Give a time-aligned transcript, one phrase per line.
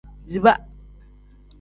[0.31, 0.53] Ziba.